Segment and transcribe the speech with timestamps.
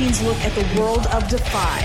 [0.00, 1.80] scenes look at the world of Defy.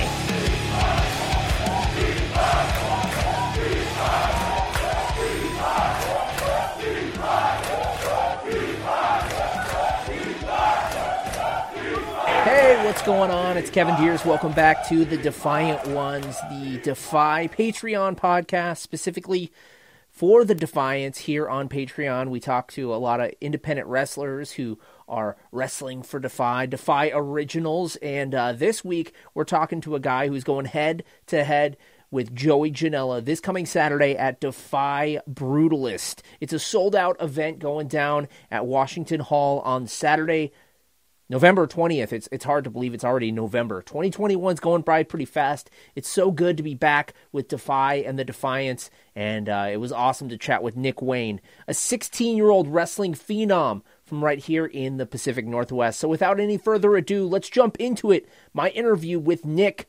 [12.43, 13.57] Hey, what's going on?
[13.57, 14.23] It's Kevin Deers.
[14.23, 19.51] Welcome back to the Defyant Ones, the Defy Patreon podcast, specifically
[20.15, 22.29] for the Defiance here on Patreon.
[22.29, 27.97] We talk to a lot of independent wrestlers who are wrestling for Defy, Defy Originals,
[27.97, 31.75] and uh, this week we're talking to a guy who's going head to head
[32.11, 36.21] with Joey Janela this coming Saturday at Defy Brutalist.
[36.39, 40.53] It's a sold out event going down at Washington Hall on Saturday,
[41.29, 42.13] November 20th.
[42.13, 43.81] It's it's hard to believe it's already November.
[43.81, 45.69] 2021's going by pretty fast.
[45.95, 49.91] It's so good to be back with Defy and the Defiance, and uh, it was
[49.91, 54.65] awesome to chat with Nick Wayne, a 16 year old wrestling phenom from right here
[54.65, 55.99] in the Pacific Northwest.
[55.99, 58.29] So without any further ado, let's jump into it.
[58.53, 59.87] My interview with Nick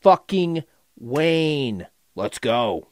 [0.00, 0.64] fucking
[0.98, 1.86] Wayne.
[2.14, 2.88] Let's go.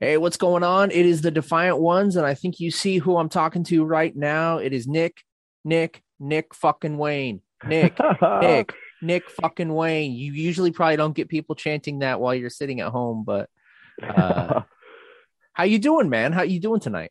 [0.00, 0.90] Hey, what's going on?
[0.90, 4.14] It is the Defyant Ones, and I think you see who I'm talking to right
[4.16, 4.58] now.
[4.58, 5.22] It is Nick,
[5.64, 7.40] Nick, Nick fucking Wayne.
[7.66, 7.98] Nick,
[8.40, 10.12] Nick, Nick fucking Wayne.
[10.12, 13.50] You usually probably don't get people chanting that while you're sitting at home, but
[14.02, 14.62] uh,
[15.52, 16.32] how you doing, man?
[16.32, 17.10] How you doing tonight?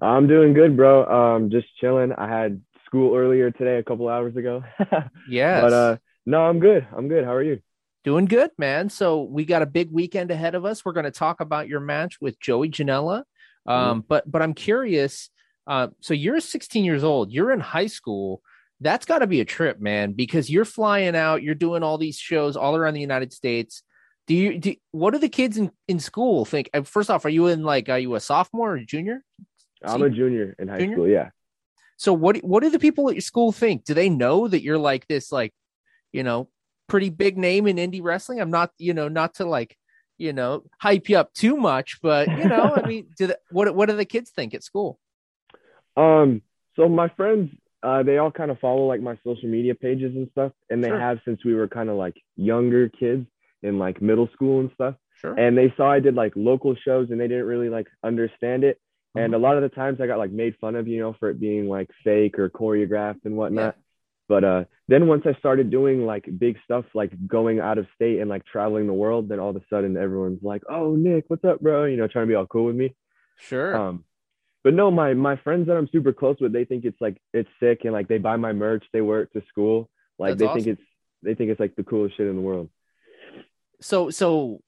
[0.00, 1.04] I'm doing good, bro.
[1.06, 2.12] Um, just chilling.
[2.12, 4.62] I had school earlier today, a couple hours ago.
[5.28, 5.62] yes.
[5.62, 6.86] But uh, no, I'm good.
[6.96, 7.24] I'm good.
[7.24, 7.60] How are you?
[8.04, 8.88] Doing good, man.
[8.90, 10.84] So we got a big weekend ahead of us.
[10.84, 13.24] We're going to talk about your match with Joey Janela.
[13.66, 14.04] Um, Mhm.
[14.08, 15.30] but but I'm curious.
[15.68, 17.30] Uh, so you're 16 years old.
[17.30, 18.40] You're in high school.
[18.80, 21.42] That's got to be a trip, man, because you're flying out.
[21.42, 23.82] You're doing all these shows all around the United States.
[24.26, 24.58] Do you?
[24.58, 26.70] Do, what do the kids in, in school think?
[26.84, 29.22] First off, are you in like are you a sophomore or junior?
[29.82, 30.96] I'm a junior in high Junior?
[30.96, 31.08] school.
[31.08, 31.30] Yeah.
[31.96, 33.84] So what what do the people at your school think?
[33.84, 35.52] Do they know that you're like this like,
[36.12, 36.48] you know,
[36.88, 38.40] pretty big name in indie wrestling?
[38.40, 39.76] I'm not, you know, not to like,
[40.16, 43.74] you know, hype you up too much, but you know, I mean, do the, what
[43.74, 44.98] what do the kids think at school?
[45.98, 46.42] Um.
[46.76, 47.50] So my friends,
[47.82, 50.88] uh, they all kind of follow like my social media pages and stuff, and they
[50.88, 50.98] Sure.
[50.98, 53.26] have since we were kind of like younger kids
[53.62, 54.94] in like middle school and stuff.
[55.16, 55.34] Sure.
[55.36, 58.78] And they saw I did like local shows, and they didn't really like understand it.
[59.16, 59.36] And Mhm.
[59.36, 61.40] a lot of the times I got like made fun of, you know, for it
[61.40, 63.74] being like fake or choreographed and whatnot.
[63.76, 63.82] Yeah.
[64.28, 68.20] But uh, then once I started doing like big stuff, like going out of state
[68.20, 71.44] and like traveling the world, then all of a sudden everyone's like, "Oh, Nick, what's
[71.44, 72.94] up, bro?" You know, trying to be all cool with me.
[73.38, 73.74] Sure.
[73.74, 74.04] Um,
[74.64, 77.48] but no, my my friends that I'm super close with, they think it's like it's
[77.60, 79.88] sick, and like they buy my merch, they wear it to school,
[80.18, 80.64] like That's they awesome.
[80.64, 80.88] think it's
[81.22, 82.68] they think it's like the coolest shit in the world.
[83.80, 84.60] so so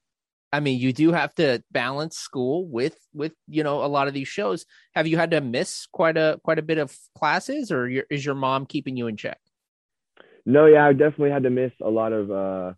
[0.53, 4.13] I mean, you do have to balance school with with you know a lot of
[4.13, 4.65] these shows.
[4.93, 8.25] Have you had to miss quite a quite a bit of classes, or your, is
[8.25, 9.39] your mom keeping you in check?
[10.45, 12.73] No, yeah, I definitely had to miss a lot of uh,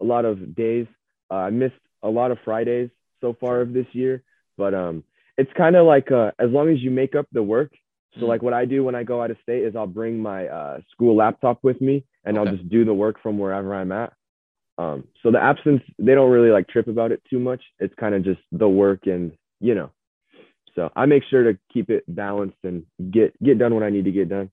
[0.00, 0.86] a lot of days.
[1.30, 2.90] Uh, I missed a lot of Fridays
[3.20, 4.22] so far of this year,
[4.56, 5.04] but um,
[5.38, 7.72] it's kind of like uh, as long as you make up the work.
[8.18, 8.28] So Mm.
[8.28, 10.78] like what I do when I go out of state is I'll bring my uh,
[10.90, 12.50] school laptop with me and Okay.
[12.50, 14.12] I'll just do the work from wherever I'm at.
[14.78, 17.62] Um, so the absence they don't really like trip about it too much.
[17.78, 19.90] It's kind of just the work and you know.
[20.74, 24.04] So I make sure to keep it balanced and get get done what I need
[24.04, 24.50] to get done.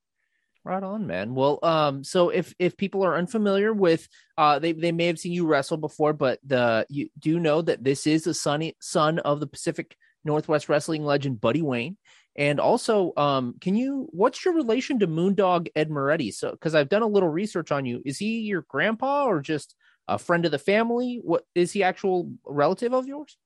[0.63, 1.35] Right on, man.
[1.35, 5.31] Well, um, so if if people are unfamiliar with, uh, they they may have seen
[5.31, 9.39] you wrestle before, but the you do know that this is the sunny son of
[9.39, 9.95] the Pacific
[10.25, 11.97] Northwest wrestling legend Buddy Wayne,
[12.35, 16.31] and also, um, can you what's your relation to Moondog Ed Moretti?
[16.31, 19.75] So, because I've done a little research on you, is he your grandpa or just
[20.07, 21.21] a friend of the family?
[21.23, 23.37] What is he actual relative of yours?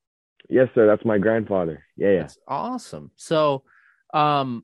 [0.49, 0.87] Yes, sir.
[0.87, 1.83] That's my grandfather.
[1.97, 2.21] Yeah, yeah.
[2.21, 3.11] That's awesome.
[3.15, 3.63] So,
[4.13, 4.63] um,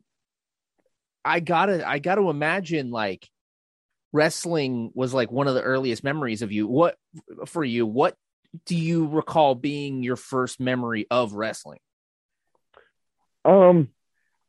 [1.24, 3.30] I gotta, I gotta imagine like
[4.12, 6.68] wrestling was like one of the earliest memories of you.
[6.68, 6.96] What
[7.46, 7.86] for you?
[7.86, 8.16] What
[8.66, 11.80] do you recall being your first memory of wrestling?
[13.46, 13.90] Um,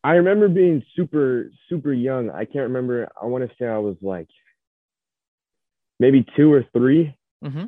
[0.03, 2.31] I remember being super, super young.
[2.31, 3.09] I can't remember.
[3.21, 4.29] I want to say I was like
[6.01, 7.15] maybe two or 3
[7.45, 7.65] Mm-hmm.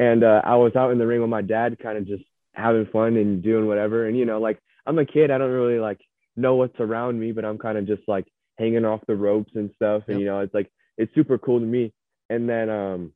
[0.00, 2.86] and uh, I was out in the ring with my dad, kind of just having
[2.86, 4.06] fun and doing whatever.
[4.06, 6.00] And you know, like I'm a kid, I don't really like
[6.36, 8.26] know what's around me, but I'm kind of just like
[8.58, 10.02] hanging off the ropes and stuff.
[10.08, 10.20] And Yep.
[10.20, 11.92] you know, it's like it's super cool to me.
[12.28, 13.12] And then um,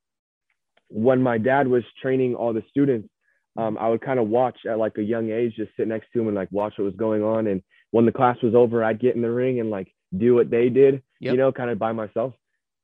[0.89, 3.09] when my dad was training all the students,
[3.57, 6.21] um, I would kind of watch at like a young age, just sit next to
[6.21, 7.47] him and like watch what was going on.
[7.47, 10.51] And when the class was over, I'd get in the ring and like do what
[10.51, 11.33] they did, Yep.
[11.33, 12.35] you know, kind of by myself.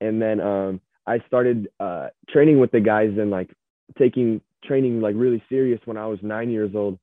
[0.00, 3.50] And then um, I started uh, training with the guys and like
[3.98, 6.98] taking training like really serious when I was nine years old.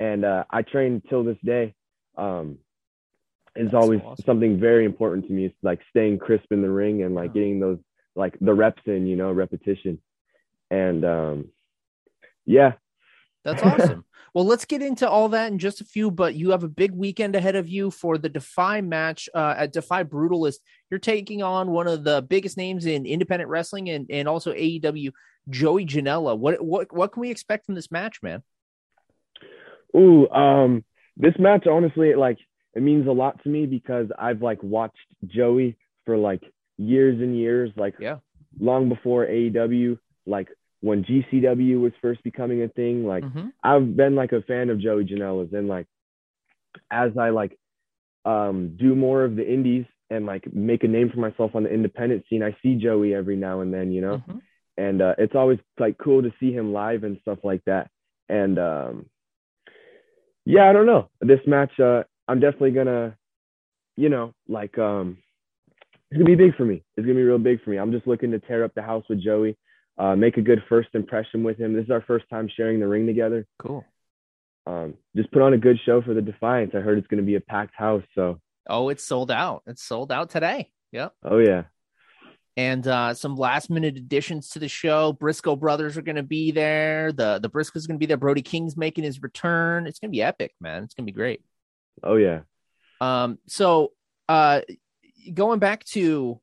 [0.00, 1.74] And uh, I trained till this day.
[2.16, 2.58] Um,
[3.56, 4.24] is That's always awesome.
[4.24, 5.46] something very important to me.
[5.46, 7.40] It's like staying crisp in the ring and like Yeah.
[7.40, 7.78] getting those
[8.14, 10.00] like the reps in, you know, repetition.
[10.70, 11.48] And um
[12.46, 12.72] yeah,
[13.44, 14.04] That's awesome.
[14.34, 16.92] well, let's get into all that in just a few, but you have a big
[16.92, 20.56] weekend ahead of you for the Defy match uh, at Defy Brutalist.
[20.90, 25.12] You're taking on one of the biggest names in independent wrestling and, and also AEW,
[25.48, 26.36] Joey Janela.
[26.38, 28.42] What what what can we expect from this match, man?
[29.96, 30.84] Ooh, um,
[31.16, 32.38] this match honestly, like
[32.74, 34.96] it means a lot to me because I've like watched
[35.26, 36.42] Joey for like
[36.76, 38.18] years and years, like Yeah.
[38.60, 40.48] long before AEW, like
[40.80, 43.04] when GCW was first becoming a thing.
[43.06, 43.52] Like Mhm.
[43.62, 45.86] I've been like a fan of Joey Janela's, and like
[46.90, 47.56] as I like
[48.24, 51.72] um do more of the indies and like make a name for myself on the
[51.72, 54.40] independent scene, I see Joey every now and then, you know Mhm.
[54.78, 57.90] and uh, it's always like cool to see him live and stuff like that.
[58.28, 59.06] And um,
[60.44, 61.08] yeah, I don't know.
[61.20, 63.16] This match, uh, I'm definitely gonna,
[63.96, 65.18] you know, like um,
[66.10, 66.82] it's gonna be big for me.
[66.96, 67.78] It's gonna be real big for me.
[67.78, 69.56] I'm just looking to tear up the house with Joey,
[69.98, 71.72] uh, make a good first impression with him.
[71.74, 73.46] This is our first time sharing the ring together.
[73.58, 73.84] Cool.
[74.66, 76.72] Um, just put on a good show for the Defiance.
[76.74, 78.02] I heard it's gonna be a packed house.
[78.14, 79.62] So, Oh, it's sold out.
[79.66, 80.70] It's sold out today.
[80.92, 81.14] Yep.
[81.24, 81.64] oh yeah,
[82.56, 85.12] and uh, some last minute additions to the show.
[85.12, 87.12] Briscoe brothers are going to be there.
[87.12, 88.16] The the Briscoe's going to be there.
[88.16, 89.86] Brody King's making his return.
[89.86, 90.82] It's going to be epic, man.
[90.84, 91.42] It's going to be great.
[92.02, 92.40] oh yeah.
[93.00, 93.92] Um, so
[94.28, 94.62] uh,
[95.32, 96.40] going back to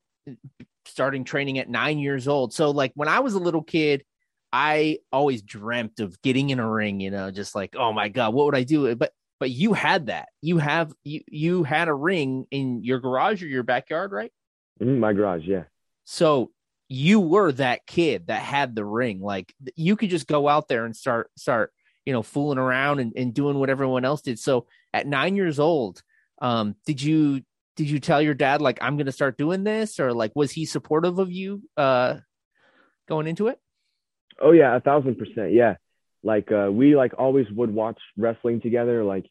[0.88, 2.54] starting training at nine years old.
[2.54, 4.04] So like when I was a little kid,
[4.52, 7.00] I always dreamt of getting in a ring.
[7.00, 8.96] You know, just like oh my god, what would I do?
[8.96, 10.30] But but you had that.
[10.42, 14.32] You have you you had a ring in your garage or your backyard, right?
[14.82, 15.64] Mhm, my garage, yeah.
[16.06, 16.52] So
[16.88, 19.20] you were that kid that had the ring.
[19.20, 21.74] Like you could just go out there and start start,
[22.06, 24.40] you know, fooling around and, and doing what everyone else did.
[24.40, 26.02] So at nine years old,
[26.42, 27.42] um, did you
[27.75, 30.00] did you tell your dad like I'm gonna start doing this?
[30.00, 32.16] Or like was he supportive of you uh
[33.07, 33.60] going into it?
[34.42, 35.54] Oh yeah, a thousand percent.
[35.54, 35.75] Yeah.
[36.24, 39.25] Like uh we like always would watch wrestling together like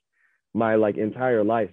[0.53, 1.71] my like entire life.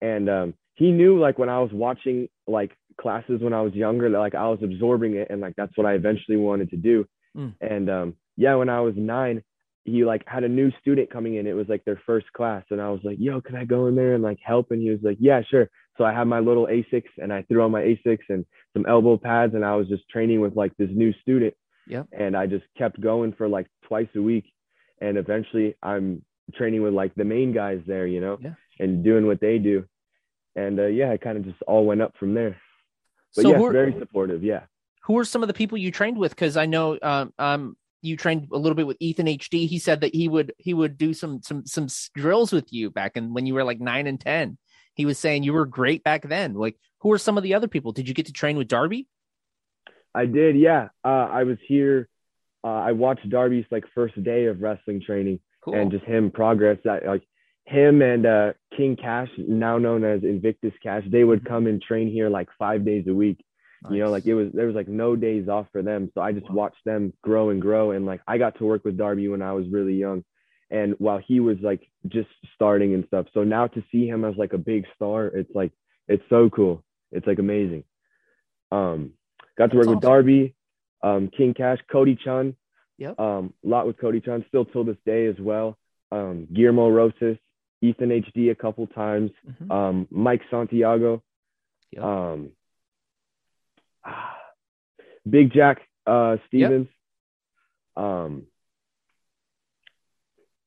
[0.00, 4.10] And um he knew like when I was watching like classes when I was younger
[4.10, 7.06] that like I was absorbing it and like that's what I eventually wanted to do.
[7.36, 7.54] Mm.
[7.60, 9.42] And um yeah, when I was 9,
[9.84, 11.46] he like had a new student coming in.
[11.46, 13.94] It was like their first class and I was like, "Yo, can I go in
[13.94, 16.66] there and like help?" And he was like, "Yeah, sure." So I had my little
[16.66, 20.08] Asics and I threw on my Asics and some elbow pads and I was just
[20.08, 21.54] training with like this new student
[21.86, 22.08] Yep.
[22.12, 24.46] and I just kept going for like twice a week.
[25.00, 26.24] And eventually I'm
[26.54, 28.54] training with like the main guys there, you know, Yeah.
[28.80, 29.84] and doing what they do.
[30.56, 32.56] And uh, yeah, it kind of just all went up from there.
[33.36, 34.42] But so yeah, are, very supportive.
[34.42, 34.62] Yeah.
[35.04, 36.30] who are some of the people you trained with?
[36.32, 39.66] Because I know um um you trained a little bit with Ethan HD.
[39.66, 43.16] He said that he would he would do some some some drills with you back
[43.16, 44.58] in when you were like nine and ten.
[44.94, 46.54] He was saying you were great back then.
[46.54, 47.92] Like who are some of the other people?
[47.92, 49.06] Did you get to train with Darby?
[50.14, 50.56] I did.
[50.56, 50.88] Yeah.
[51.04, 52.08] Uh, I was here.
[52.62, 55.74] Uh, I watched Darby's like first day of wrestling training Cool.
[55.74, 57.22] and just him progress that like
[57.66, 62.08] him and uh, King Cash, now known as Invictus Cash, they would come and train
[62.10, 63.38] here like five days a week.
[63.90, 66.32] you know like it was there was like no days off for them so i
[66.32, 66.54] just Wow.
[66.62, 69.52] watched them grow and grow and like i got to work with darby when i
[69.52, 70.24] was really young
[70.70, 73.26] and while he was like just starting and stuff.
[73.34, 75.72] So now to see him as like a big star it's like
[76.08, 76.82] it's so cool.
[77.12, 77.84] It's like amazing.
[78.72, 79.12] Um
[79.56, 80.10] got to work That's with awesome.
[80.10, 80.54] darby
[81.02, 82.56] um king cash cody chun.
[82.98, 83.18] Yep.
[83.18, 85.76] um a lot with cody chun still till this day as well.
[86.12, 87.36] Um guillermo rosas
[87.82, 89.30] ethan hd a couple times.
[89.46, 89.70] Mhm.
[89.70, 91.22] um mike santiago.
[91.92, 92.02] Yep.
[92.02, 92.50] um
[95.28, 96.88] big jack uh stevens.
[97.96, 98.46] Um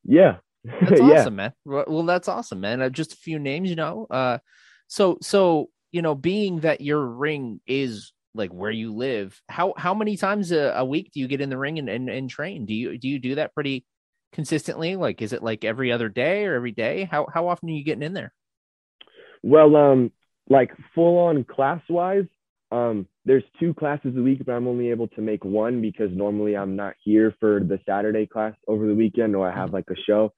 [0.08, 1.54] yeah That's yeah awesome, man.
[1.66, 2.82] Well, well, that's awesome, man.
[2.82, 4.08] Uh, just a few names, you know.
[4.10, 4.40] Uh,
[4.88, 9.94] so so you know, being that your ring is like where you live, how how
[9.94, 12.66] many times a, a week do you get in the ring and, and and train?
[12.66, 13.86] Do you do you do that pretty
[14.34, 14.96] consistently?
[14.96, 17.04] Like, is it like every other day or every day?
[17.04, 18.34] How how often are you getting in there?
[19.44, 20.12] well um
[20.50, 22.26] like full on class wise
[22.71, 26.55] um there's two classes a week but i'm only able to make one because normally
[26.57, 29.95] i'm not here for the saturday class over the weekend or i have like a
[30.05, 30.33] show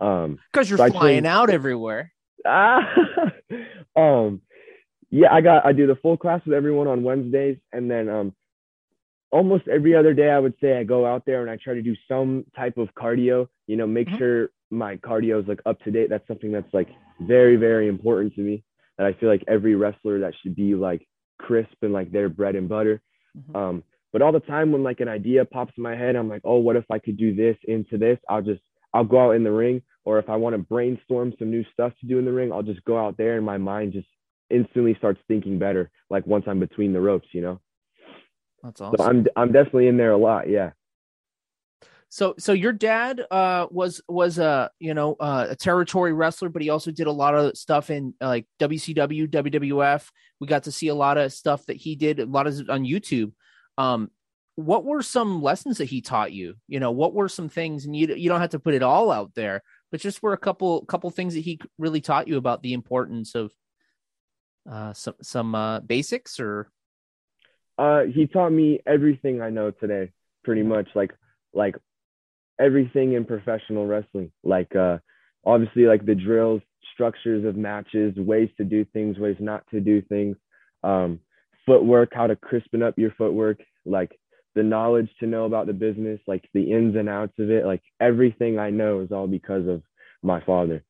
[0.00, 2.12] um Because you're So flying out everywhere.
[2.46, 2.80] Ah,
[3.96, 4.40] um,
[5.10, 8.34] yeah, I got I do the full class with everyone on Wednesdays, and then um,
[9.30, 11.82] almost every other day I would say I go out there and I try to
[11.82, 13.46] do some type of cardio.
[13.66, 14.18] You know, make Mhm.
[14.18, 16.10] sure my cardio is like up to date.
[16.10, 16.88] That's something that's like
[17.20, 18.64] very very important to me.
[18.98, 21.06] That I feel like every wrestler that should be like
[21.46, 23.00] crisp and like their bread and butter.
[23.36, 23.56] Mhm.
[23.56, 23.82] Um,
[24.12, 26.58] but all the time when like an idea pops in my head, I'm like, oh,
[26.58, 28.18] what if I could do this into this?
[28.28, 31.50] I'll just I'll go out in the ring, or if I want to brainstorm some
[31.50, 33.92] new stuff to do in the ring, I'll just go out there and my mind
[33.92, 34.08] just
[34.50, 35.90] instantly starts thinking better.
[36.10, 37.60] Like once I'm between the ropes, you know.
[38.62, 38.96] That's awesome.
[38.98, 40.48] So I'm I'm definitely in there a lot.
[40.48, 40.70] Yeah.
[42.08, 46.62] So so your dad uh was was a you know uh, a territory wrestler, but
[46.62, 50.08] he also did a lot of stuff in uh, like WCW, WWF.
[50.40, 52.84] We got to see a lot of stuff that he did, a lot of on
[52.84, 53.32] YouTube.
[53.78, 54.10] Um,
[54.56, 56.54] what were some lessons that he taught you?
[56.68, 59.10] You know, what were some things, and you you don't have to put it all
[59.10, 62.62] out there, but just were a couple couple things that he really taught you about
[62.62, 63.52] the importance of
[64.70, 66.70] uh some some uh basics or
[67.78, 70.12] uh he taught me everything I know today,
[70.44, 71.14] pretty much like
[71.52, 71.76] like
[72.58, 74.32] everything in professional wrestling.
[74.42, 74.98] Like uh
[75.44, 80.02] obviously like the drills, structures of matches, ways to do things, ways not to do
[80.02, 80.36] things,
[80.82, 81.20] um,
[81.66, 84.18] footwork, how to crispen up your footwork, like
[84.54, 87.82] the knowledge to know about the business, like the ins and outs of it, like
[88.00, 89.82] everything I know is all because of
[90.22, 90.84] my father.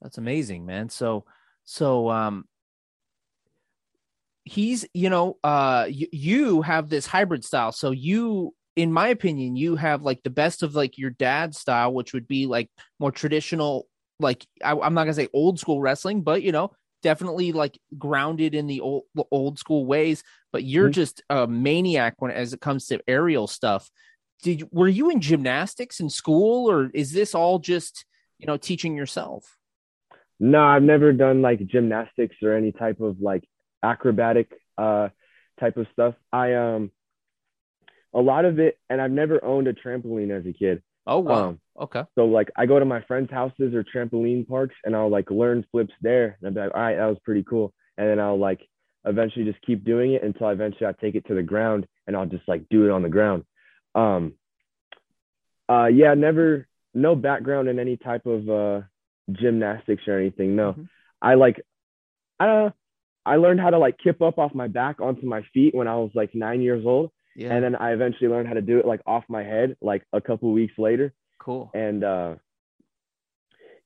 [0.00, 0.88] That's amazing, man.
[0.88, 1.24] So
[1.64, 2.46] so um
[4.44, 9.56] he's you know uh y- you have this hybrid style so you in my opinion
[9.56, 13.10] you have like the best of like your dad's style which would be like more
[13.10, 13.86] traditional
[14.20, 16.70] like I, i'm not gonna say old school wrestling but you know
[17.02, 20.94] definitely like grounded in the old old school ways but you're Mhm.
[20.94, 23.90] just a maniac when as it comes to aerial stuff
[24.42, 28.04] did you- were you in gymnastics in school or is this all just
[28.38, 29.56] you know teaching yourself
[30.38, 33.44] No, I've never done like gymnastics or any type of like
[33.82, 35.08] acrobatic uh
[35.58, 36.14] type of stuff.
[36.32, 36.90] I um
[38.16, 40.82] a lot of it and I've never owned a trampoline as a kid.
[41.06, 44.74] oh wow Um, okay So like I go to my friends' houses or trampoline parks
[44.84, 47.44] and I'll like learn flips there and I'll be like, all right, that was pretty
[47.44, 47.72] cool.
[47.98, 48.60] And then I'll like
[49.04, 52.26] eventually just keep doing it until eventually I take it to the ground and I'll
[52.36, 53.44] just like do it on the ground.
[53.94, 54.22] Um
[55.68, 58.80] uh yeah, never no background in any type of uh
[59.32, 60.56] gymnastics or anything.
[60.56, 60.72] No.
[60.72, 60.88] Mhm.
[61.20, 61.60] I like
[62.40, 62.72] I
[63.24, 65.96] I learned how to like kip up off my back onto my feet when I
[65.96, 67.10] was like nine years old.
[67.36, 67.52] Yeah.
[67.54, 70.20] And then I eventually learned how to do it like off my head like a
[70.20, 71.12] couple weeks later.
[71.38, 71.70] Cool.
[71.74, 72.36] And uh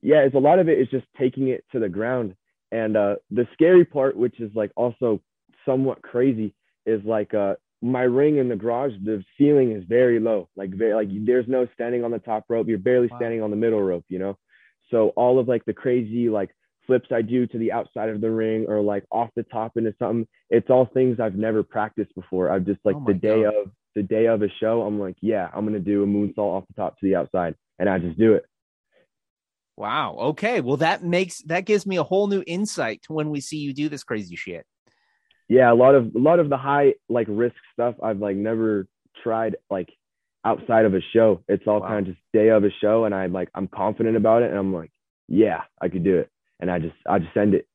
[0.03, 2.35] yeah it's a lot of it is just taking it to the ground.
[2.73, 5.21] And uh the scary part which is like also
[5.67, 6.55] somewhat crazy
[6.87, 10.49] is like uh my ring in the garage the ceiling is very low.
[10.57, 12.69] Like very like there's no standing on the top rope.
[12.69, 13.17] You're barely Wow.
[13.19, 14.39] standing on the middle rope you know?
[14.91, 16.51] So all of like the crazy like
[16.91, 19.95] flips i do to the outside of the ring or like off the top into
[19.99, 23.55] something it's all things i've never practiced before i've just like Oh the day God.
[23.55, 26.65] of the day of a show i'm like yeah i'm gonna do a moonsault off
[26.67, 28.45] the top to the outside and i just do it
[29.77, 30.17] Wow.
[30.21, 30.61] Okay.
[30.61, 33.73] Well, that makes that gives me a whole new insight to when we see you
[33.73, 34.67] do this crazy shit.
[35.49, 38.87] yeah a lot of a lot of the high like risk stuff i've like never
[39.23, 39.89] tried like
[40.45, 41.89] outside of a show it's all Wow.
[41.89, 44.59] kind of just day of a show and i'm like i'm confident about it and
[44.59, 44.91] i'm like
[45.29, 46.29] yeah i could do it
[46.61, 47.67] and i just i just send it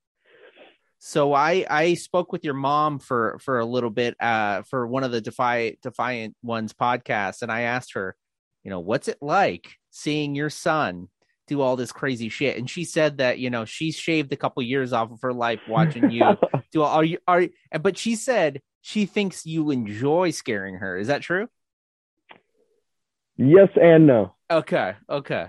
[0.97, 5.03] So I I spoke with your mom for for a little bit uh for one
[5.03, 8.15] of the Defy Defyant Ones podcasts, and I asked her,
[8.63, 11.09] you know, what's it like seeing your son
[11.47, 12.57] do all this crazy shit?
[12.57, 15.61] And she said that you know she's shaved a couple years off of her life
[15.67, 16.37] watching you
[16.71, 16.81] do.
[16.81, 17.45] All, are you are?
[17.79, 20.97] But she said she thinks you enjoy scaring her.
[20.97, 21.47] Is that true?
[23.37, 24.93] yes and no Okay.
[25.09, 25.47] Okay.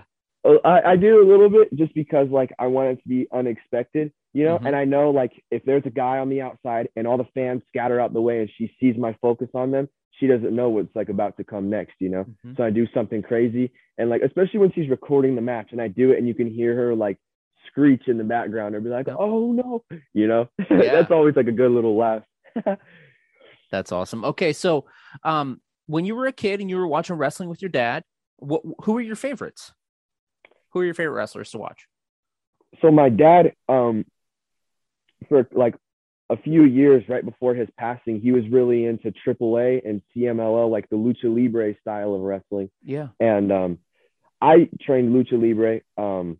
[0.63, 4.11] I, I do a little bit just because like I want it to be unexpected,
[4.33, 4.57] you know.
[4.59, 4.67] Mhm.
[4.67, 7.61] And I know like if there's a guy on the outside and all the fans
[7.67, 9.89] scatter out the way and she sees my focus on them,
[10.19, 12.25] she doesn't know what's like about to come next, you know.
[12.45, 12.57] Mhm.
[12.57, 15.87] So I do something crazy and like especially when she's recording the match and I
[15.87, 17.17] do it and you can hear her like
[17.67, 20.49] screech in the background or be like, oh no, you know.
[20.69, 20.93] Yeah.
[20.93, 22.23] That's always like a good little laugh.
[23.71, 24.23] That's awesome.
[24.23, 24.85] Okay, so
[25.23, 28.03] um, when you were a kid and you were watching wrestling with your dad,
[28.37, 29.73] what who were your favorites?
[30.71, 31.87] Who are your favorite wrestlers to watch?
[32.81, 34.03] so my dad um
[35.29, 35.73] for like
[36.29, 40.89] a few years right before his passing he was really into AAA and CMLL like
[40.89, 43.07] the lucha libre style of wrestling Yeah.
[43.21, 43.79] and um
[44.41, 46.37] I trained lucha libre um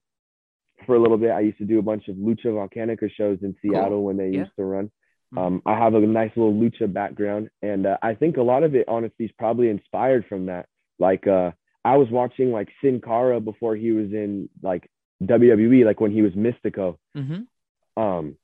[0.85, 3.55] for a little bit I used to do a bunch of lucha volcanica shows in
[3.61, 4.39] Seattle when they Yeah.
[4.41, 4.91] used to run
[5.33, 5.37] Mhm.
[5.39, 8.75] um I have a nice little lucha background and uh, I think a lot of
[8.75, 10.67] it honestly is probably inspired from that
[10.99, 11.51] like uh
[11.87, 14.89] I was watching like Sin Cara before he was in like
[15.23, 18.01] WWE like when he was Mystico Mm-hmm.
[18.01, 18.35] um,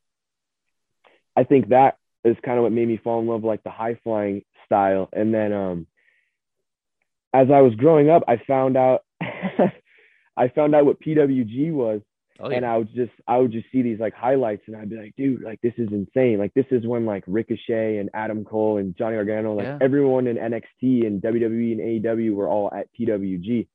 [1.36, 3.70] I think that is kind of what made me fall in love with like the
[3.70, 5.10] high flying style.
[5.12, 5.88] And then um,
[7.34, 12.02] as I was growing up, I found out I found out what PWG was,
[12.40, 12.66] Oh and.
[12.66, 15.42] I would just I would just see these like highlights, and I'd be like, dude,
[15.44, 16.40] like this is insane.
[16.40, 19.78] Like this is when like Ricochet and Adam Cole and Johnny Gargano, like Yeah.
[19.82, 23.68] everyone in NXT and WWE and AEW were all at PWG.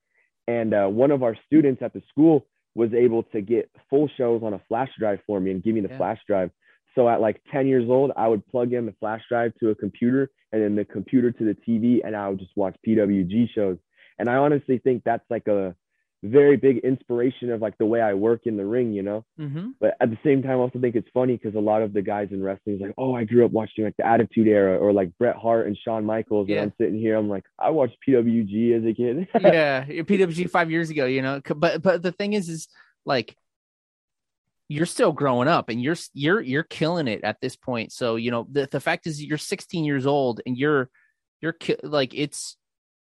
[0.46, 4.42] And uh, one of our students at the school was able to get full shows
[4.42, 5.96] on a flash drive for me and give me the Yeah.
[5.98, 6.50] flash drive.
[6.94, 9.74] So at like 10 years old, I would plug in the flash drive to a
[9.74, 13.78] computer and then the computer to the TV, and I would just watch PWG shows.
[14.18, 15.76] And I honestly think that's like a
[16.22, 19.24] very big inspiration of like the way I work in the ring, you know.
[19.38, 19.70] Mm-hmm.
[19.80, 22.02] But at the same time, I also think it's funny because a lot of the
[22.02, 24.92] guys in wrestling is like, oh, I grew up watching like the Attitude Era or
[24.92, 26.62] like Bret Hart and Shawn Michaels, Yeah.
[26.62, 29.28] and I'm sitting here, I'm like, I watched PWG as a kid.
[29.40, 31.40] yeah, PWG five years ago, you know.
[31.54, 32.68] But but the thing is, is
[33.04, 33.36] like
[34.68, 37.92] you're still growing up and you're you're you're killing it at this point.
[37.92, 40.90] So you know the the fact is you're 16 years old and you're
[41.40, 42.56] you're ki- like it's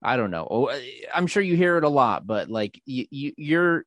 [0.02, 0.46] I don't know.
[0.50, 0.80] Oh,
[1.14, 3.84] I'm sure you hear it a lot, but like you, you your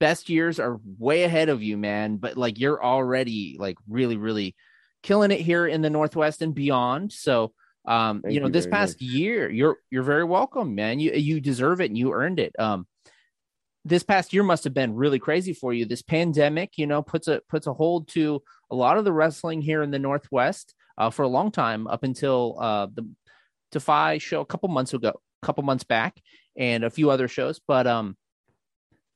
[0.00, 2.16] best years are way ahead of you, man.
[2.16, 4.54] But like you're already like really really
[5.02, 7.12] killing it here in the Northwest and beyond.
[7.12, 7.52] So
[7.88, 9.10] um Thank you know you this past much.
[9.10, 12.86] year you're you're very welcome man you you deserve it and you earned it um
[13.84, 17.28] this past year must have been really crazy for you this pandemic you know puts
[17.28, 21.08] a puts a hold to a lot of the wrestling here in the northwest uh,
[21.08, 23.08] for a long time up until uh the
[23.70, 26.20] defy show a couple months ago a couple months back
[26.56, 28.16] and a few other shows but um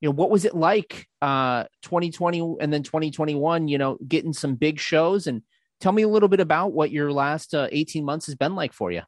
[0.01, 4.57] you know what was it like uh 2020 and then 2021 you know getting some
[4.57, 5.27] big shows?
[5.27, 5.43] And
[5.81, 8.73] tell me a little bit about what your last uh, 18 months has been like
[8.73, 9.03] for you.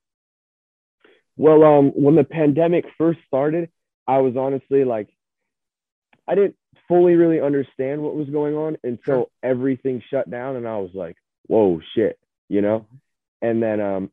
[1.37, 3.71] Well, um, when the pandemic first started,
[4.07, 5.09] I was honestly like,
[6.29, 10.79] I didn't fully really understand what was going on until everything shut down, and I
[10.79, 11.17] was like,
[11.47, 12.19] whoa, shit,
[12.49, 12.87] you know.
[13.43, 14.11] And then, um,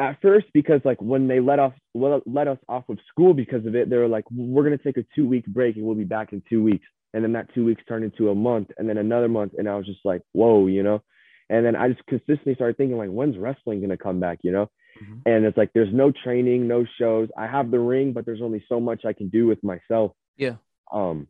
[0.00, 3.64] at first, because like when they let off let, let us off of school because
[3.66, 6.04] of it, they were like, we're gonna take a two week break and we'll be
[6.04, 6.86] back in two weeks.
[7.12, 9.76] And then that two weeks turned into a month, and then another month, and I
[9.76, 11.00] was just like, whoa, you know.
[11.48, 14.70] And then I just consistently started thinking like, when's wrestling gonna come back, you know?
[15.00, 15.22] Mhm.
[15.26, 18.64] and it's like there's no training no shows i have the ring but there's only
[18.68, 20.54] so much i can do with myself Yeah.
[20.92, 21.26] um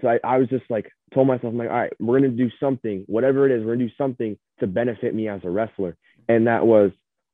[0.00, 2.50] so i, I was just like told myself I'm like all right we're gonna do
[2.58, 5.96] something whatever it is we're gonna do something to benefit me as a wrestler
[6.28, 6.90] and that was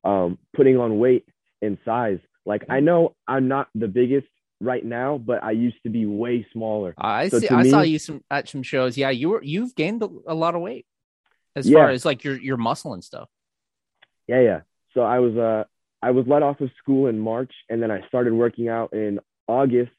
[0.06, 1.24] um putting on weight
[1.62, 4.26] and size like i know i'm not the biggest
[4.60, 7.48] right now but i used to be way smaller I So see.
[7.48, 8.96] I saw you some at some shows.
[8.96, 10.86] Yeah, you were you've gained a, a lot of weight
[11.58, 11.78] as Yeah.
[11.78, 13.28] far as like your your muscle and stuff.
[14.26, 14.60] Yeah, yeah.
[14.94, 15.64] So I was uh
[16.02, 19.18] I was let off of school in March, and then I started working out in
[19.48, 19.92] August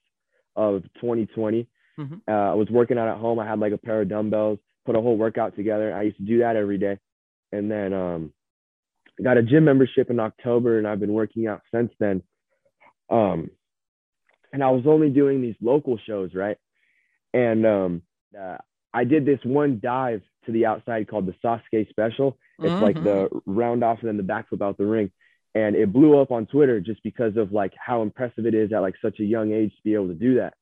[0.55, 1.67] of 2020.
[1.99, 2.21] Mhm.
[2.27, 3.39] Uh, I was working out at home.
[3.39, 5.93] I had like a pair of dumbbells, put a whole workout together.
[5.93, 6.97] I used to do that every day,
[7.51, 8.33] and then um,
[9.23, 12.23] got a gym membership in October, and I've been working out since then.
[13.09, 13.49] Um,
[14.53, 16.57] and I was only doing these local shows, right?
[17.33, 18.01] And um,
[18.39, 18.57] uh,
[18.93, 22.37] I did this one dive to the outside called the Sasuke Special.
[22.59, 23.03] It's like Mhm.
[23.03, 25.11] the round off and then the backflip out the ring.
[25.53, 28.79] And it blew up on Twitter just because of like how impressive it is at
[28.79, 30.53] like such a young age to be able to do that.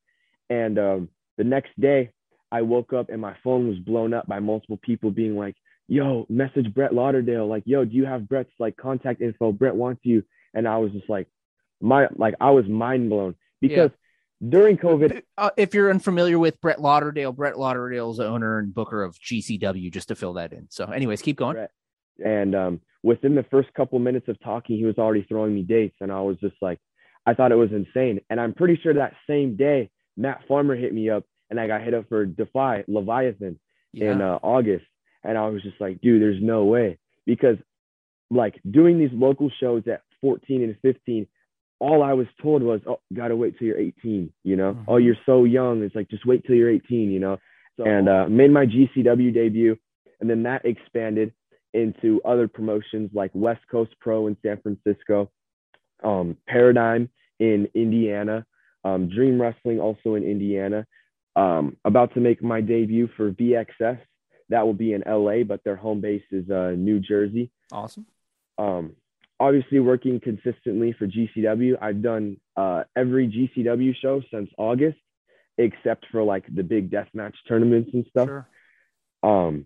[0.50, 2.12] And um, the next day,
[2.52, 5.56] I woke up and my phone was blown up by multiple people being like,
[5.88, 7.48] "Yo, message Brett Lauderdale.
[7.48, 9.52] Like, yo, do you have Brett's like contact info?
[9.52, 11.28] Brett wants you." And I was just like,
[11.82, 13.92] my like I was mind blown because
[14.48, 19.18] during COVID, Uh, if you're unfamiliar with Brett Lauderdale, Brett Lauderdale's owner and booker of
[19.20, 20.68] GCW, just to fill that in.
[20.70, 21.58] So, anyways, keep going.
[21.58, 21.70] Right.
[22.24, 25.98] And um, within the first couple minutes of talking, he was already throwing me dates,
[26.02, 26.80] and I was just like,
[27.26, 28.22] I thought it was insane.
[28.30, 31.82] And I'm pretty sure that same day, Matt Farmer hit me up, and I got
[31.82, 33.60] hit up for Defy Leviathan
[33.94, 34.86] in uh, August,
[35.26, 37.58] and I was just like, dude, there's no way because
[38.32, 41.28] like doing these local shows at 14 and 15.
[41.80, 44.84] All I was told was, "Oh, gotta wait till you're 18." You know, Mhm.
[44.88, 45.84] oh, you're so young.
[45.84, 47.12] It's like just wait till you're 18.
[47.12, 47.38] You know,
[47.78, 49.78] So, and uh, made my GCW debut,
[50.22, 51.34] and then that expanded
[51.74, 55.30] into other promotions like West Coast Pro in San Francisco,
[56.02, 57.10] um, Paradigm
[57.40, 58.46] in Indiana,
[58.86, 60.88] um, Dream Wrestling also in Indiana.
[61.36, 64.00] Um, about to make my debut for VXS.
[64.50, 67.52] That will be in LA, but their home base is uh, New Jersey.
[67.72, 68.06] Awesome.
[68.58, 68.96] Um,
[69.40, 71.78] obviously, working consistently for GCW.
[71.82, 75.00] I've done uh, every GCW show since August,
[75.58, 78.28] except for like the big deathmatch tournaments and stuff.
[78.28, 78.48] Sure.
[79.24, 79.66] Um,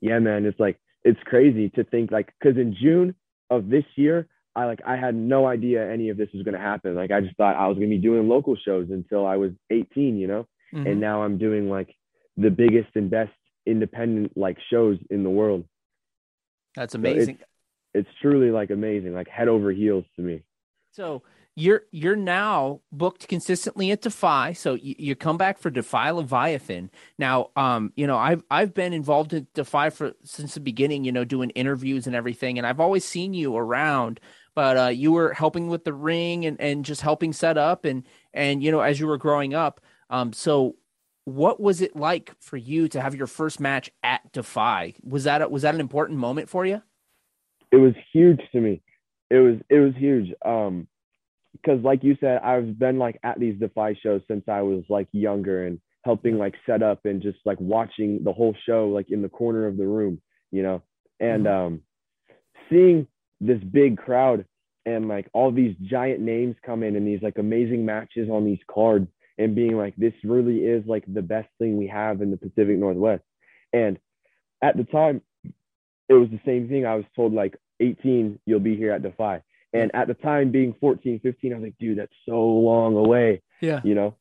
[0.00, 3.14] yeah, man, it's like it's crazy to think like because in June
[3.48, 6.94] of this year, I like I had no idea any of this was gonna happen.
[6.94, 10.18] Like I just thought I was gonna be doing local shows until I was 18,
[10.18, 10.90] you know, Mhm.
[10.90, 11.94] and now I'm doing like
[12.36, 13.32] the biggest and best
[13.66, 15.64] independent like shows in the world.
[16.76, 17.38] That's So amazing.
[17.94, 20.42] It's truly like amazing, like head over heels to me.
[20.92, 21.22] So
[21.54, 24.52] you're you're now booked consistently at Defy.
[24.52, 26.90] So you, you come back for Defy Leviathan.
[27.18, 31.04] Now, um, you know, I've I've been involved in Defy for since the beginning.
[31.04, 34.20] You know, doing interviews and everything, and I've always seen you around.
[34.54, 38.04] but uh, you were helping with the ring and, and just helping set up and
[38.32, 39.80] and you know as you were growing up.
[40.10, 40.76] Um, so
[41.26, 44.94] what was it like for you to have your first match at Defy?
[45.02, 46.80] Was that a, was that an important moment for you?
[47.72, 48.80] It was huge to me.
[49.28, 50.32] It was it was huge.
[50.44, 50.86] Um,
[51.52, 55.08] because like you said, I've been like at these Defy shows since I was like
[55.10, 59.20] younger and helping like set up and just like watching the whole show like in
[59.20, 60.20] the corner of the room,
[60.52, 60.80] you know,
[61.18, 61.66] and mm-hmm.
[61.66, 61.80] um,
[62.70, 63.08] seeing
[63.40, 64.44] this big crowd
[64.84, 68.60] and like all these giant names come in and these like amazing matches on these
[68.70, 72.36] cards and being like, this really is like the best thing we have in the
[72.36, 73.22] Pacific Northwest.
[73.72, 73.98] And
[74.62, 75.22] at the time,
[76.08, 76.86] it was the same thing.
[76.86, 79.42] I was told like 18, you'll be here at Defy.
[79.72, 83.42] And at the time, being 14, 15, I was like, dude, that's so long away.
[83.60, 83.80] Yeah.
[83.84, 84.16] You know?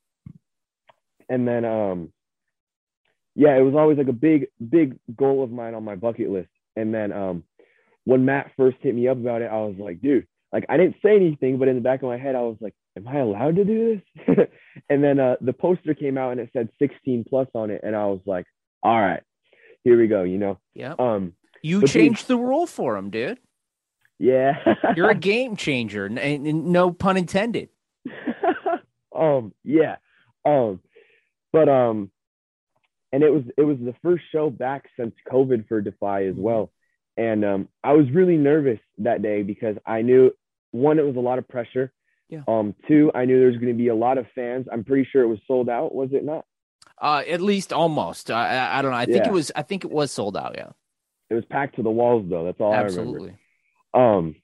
[1.29, 2.11] And then, um,
[3.35, 6.49] yeah, it was always like a big, big goal of mine on my bucket list.
[6.75, 7.43] And then, um,
[8.03, 10.97] when Matt first hit me up about it, I was like, dude, like I didn't
[11.03, 13.55] say anything, but in the back of my head, I was like, am I allowed
[13.57, 14.47] to do this?
[14.89, 17.95] and then uh, the poster came out and it said 16 plus on it, and
[17.95, 18.45] I was like,
[18.83, 19.21] all right,
[19.83, 20.23] here we go.
[20.23, 20.59] You know.
[20.73, 20.95] Yeah.
[20.97, 23.39] Um, you changed the rule for him, dude.
[24.19, 24.53] Yeah.
[24.95, 27.69] You're a game changer, and no pun intended.
[29.15, 29.53] um.
[29.63, 29.97] Yeah.
[30.45, 30.81] Um.
[31.51, 32.11] But um.
[33.11, 36.41] And it was it was the first show back since COVID for Defy as mm-hmm.
[36.41, 36.71] well.
[37.17, 40.31] And um, I was really nervous that day because I knew
[40.71, 41.93] one, it was a lot of pressure.
[42.29, 42.41] Yeah.
[42.47, 44.67] Um, two, I knew there was going to be a lot of fans.
[44.71, 45.93] I'm pretty sure it was sold out.
[45.93, 46.45] Was it not?
[47.01, 48.31] Uh, at least almost.
[48.31, 48.97] I, I don't know.
[48.97, 49.29] I think yeah.
[49.29, 49.51] it was.
[49.55, 50.55] I think it was sold out.
[50.57, 50.69] Yeah.
[51.29, 52.45] It was packed to the walls though.
[52.45, 53.35] That's all Absolutely.
[53.93, 54.17] I remember.
[54.17, 54.35] Um,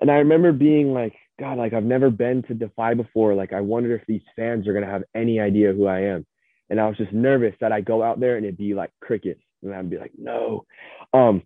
[0.00, 3.34] and I remember being like, God, like I've never been to Defy before.
[3.34, 6.26] Like I wonder if these fans are gonna have any idea who I am.
[6.68, 9.42] And I was just nervous that I go out there and it'd be like crickets,
[9.62, 10.64] and I'd be like, no.
[11.12, 11.42] Um,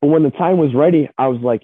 [0.00, 1.62] but when the time was ready, I was like,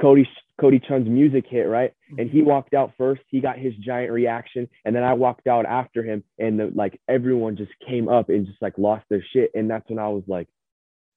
[0.00, 0.26] Cody
[0.62, 1.92] Cody Chun's music hit, right?
[2.18, 3.22] And he walked out first.
[3.26, 7.00] He got his giant reaction, and then I walked out after him, and the, like
[7.08, 9.50] everyone just came up and just like lost their shit.
[9.56, 10.46] And that's when I was like,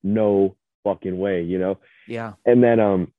[0.03, 1.77] no fucking way, you know?
[2.07, 2.33] Yeah.
[2.43, 3.13] And then um,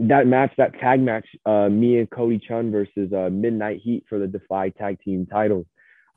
[0.00, 4.18] that match, that tag match, uh, me and Cody Chun versus uh, Midnight Heat for
[4.18, 5.66] the Defy Tag Team titles.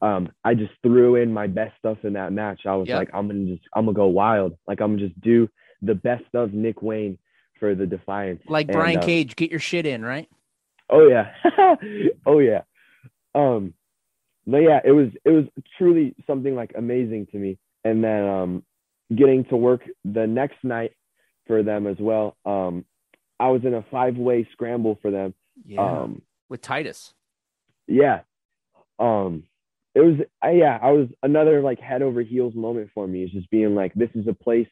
[0.01, 2.61] Um, I just threw in my best stuff in that match.
[2.65, 2.97] I was yep.
[2.97, 4.57] like, I'm gonna just, I'm gonna go wild.
[4.67, 5.47] Like I'm gonna just do
[5.83, 7.19] the best of Nick Wayne
[7.61, 8.41] for the Defiance.
[8.49, 10.27] Like and, Brian uh, Cage, get your shit in, right?
[10.89, 11.31] Oh yeah,
[12.25, 12.63] oh yeah.
[13.33, 13.75] Um,
[14.45, 15.45] but yeah, it was it was
[15.77, 17.57] truly something like amazing to me.
[17.85, 18.63] And then um,
[19.15, 20.91] getting to work the next night
[21.47, 22.35] for them as well.
[22.45, 22.83] Um,
[23.39, 25.33] I was in a five way scramble for them.
[25.65, 25.81] Yeah.
[25.81, 27.13] Um, with Titus.
[27.87, 28.21] Yeah.
[28.99, 29.43] Um,
[29.93, 33.23] it was I, yeah, I was another like head over heels moment for me.
[33.23, 34.67] Is just being like, this is a place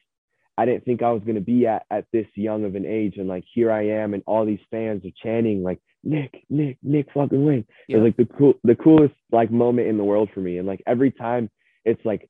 [0.60, 3.14] I didn't think I was going to be at at this young of an age.
[3.16, 7.06] And like here I am, and all these fans are chanting like Nick, Nick, Nick
[7.14, 7.64] fucking Wayne.
[7.88, 7.96] Yeah.
[7.96, 10.58] It's like the cool, the coolest like moment in the world for me.
[10.58, 11.48] And like every time
[11.86, 12.28] it's like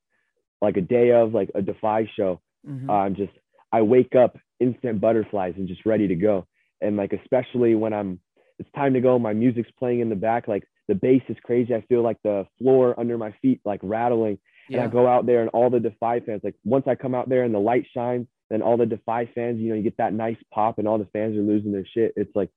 [0.61, 2.89] like a day of like a Defy show, mm-hmm.
[2.89, 3.33] uh, I'm just
[3.73, 6.47] I wake up instant butterflies and just ready to go.
[6.81, 8.21] And like especially when I'm
[8.61, 11.75] it's time to go, my music's playing in the back, like the bass is crazy.
[11.75, 14.39] I feel like the floor under my feet like rattling
[14.71, 14.83] yeah.
[14.83, 17.29] And I go out there and all the Defy fans, like once I come out
[17.29, 20.15] there and the light shines, then all the Defy fans, you know, you get that
[20.15, 22.13] nice pop and all the fans are losing their shit.
[22.15, 22.51] It's like,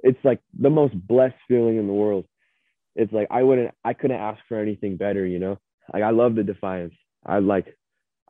[0.00, 2.24] it's like the most blessed feeling in the world.
[2.96, 5.58] It's like I wouldn't, I couldn't ask for anything better, you know.
[5.92, 6.94] Like I love the Defiance.
[7.24, 7.76] I like,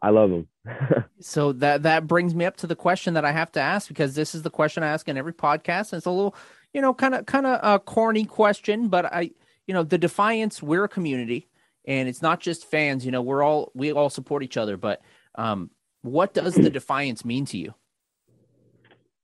[0.03, 0.49] I love them.
[1.21, 4.17] so that that brings me up to the question that I have to ask because
[4.17, 6.35] this is the question I ask in every podcast, and it's a little,
[6.73, 9.31] you know, kind of kind of a corny question, but I,
[9.67, 11.48] you know, the Defiance, we're a community
[11.89, 13.05] and it's not just fans.
[13.05, 14.77] You know, we're all we all support each other.
[14.77, 15.01] But
[15.35, 15.71] um,
[16.03, 17.75] what does the defiance mean to you?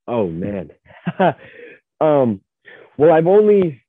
[0.07, 0.71] Oh man,
[2.01, 2.41] um,
[2.97, 3.81] well, I've only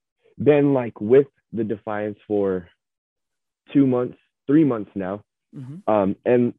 [0.43, 2.69] been like with the defiance for
[3.73, 5.23] two months, three months now,
[5.55, 5.91] mm-hmm.
[5.93, 6.55] um, and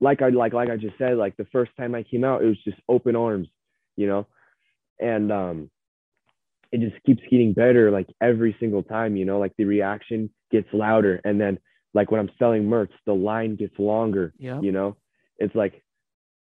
[0.00, 2.46] like I like like I just said, like the first time I came out, it
[2.46, 3.48] was just open arms,
[3.96, 4.26] you know,
[5.00, 5.70] and um,
[6.76, 10.68] it just keeps getting better like every single time, you know, like the reaction gets
[10.72, 11.20] louder.
[11.24, 11.58] And then
[11.94, 14.60] like when I'm selling merch, the line gets longer, yeah.
[14.60, 14.96] you know,
[15.38, 15.82] it's like,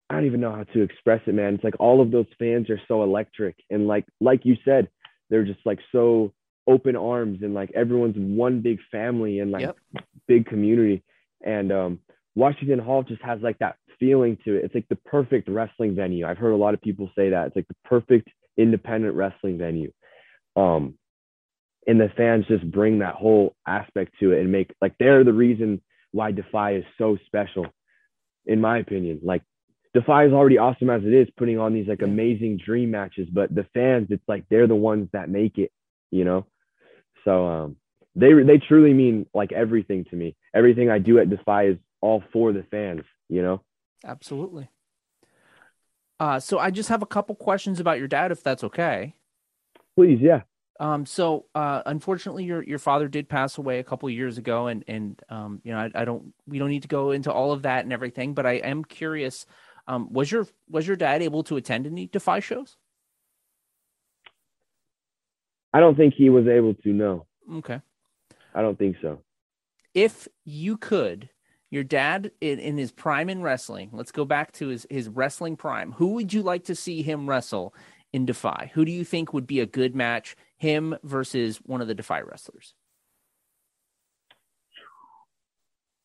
[0.10, 1.56] I don't even know how to express it, man.
[1.56, 3.58] It's like all of those fans are so electric.
[3.70, 4.88] And like, like you said,
[5.30, 6.34] they're just like so
[6.68, 9.78] open arms and like everyone's one big family and like yep.
[10.28, 11.04] big community.
[11.46, 12.00] And um,
[12.36, 14.64] Washington Hall just has like that feeling to it.
[14.64, 16.26] It's like the perfect wrestling venue.
[16.26, 17.48] I've heard a lot of people say that.
[17.48, 19.92] It's like the perfect independent wrestling venue.
[20.56, 20.96] Um,
[21.88, 25.34] and the fans just bring that whole aspect to it and make like they're the
[25.34, 27.66] reason why Defy is so special,
[28.46, 29.20] in my opinion.
[29.24, 29.42] Like
[29.94, 33.28] Defy is already awesome as it is, putting on these like amazing dream matches.
[33.32, 35.72] But the fans, it's like they're the ones that make it,
[36.12, 36.46] you know.
[37.26, 37.76] So um,
[38.16, 40.36] they they truly mean like everything to me.
[40.54, 43.62] Everything I do at Defy is all for the fans, you know.
[44.06, 44.70] Absolutely.
[46.20, 49.16] Uh, so I just have a couple questions about your dad, if that's okay.
[49.96, 50.42] Please, yeah.
[50.80, 54.68] Um, so uh, unfortunately, your your father did pass away a couple of years ago,
[54.68, 57.52] and and um, you know, I, I don't we don't need to go into all
[57.52, 59.46] of that and everything, but I am curious.
[59.88, 62.78] Um, was your was your dad able to attend any Defy shows?
[65.74, 66.90] I don't think he was able to.
[66.90, 67.80] No, Okay.
[68.54, 69.22] I don't think so.
[69.94, 71.30] if you could,
[71.70, 75.56] your dad in, in his prime in wrestling, let's go back to his, his wrestling
[75.56, 75.94] prime.
[75.94, 77.74] Who would you like to see him wrestle
[78.14, 78.72] in Defy?
[78.74, 82.22] Who do you think would be a good match, him versus one of the Defy
[82.22, 82.74] wrestlers?